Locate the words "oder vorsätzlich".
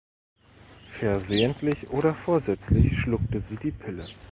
1.91-2.97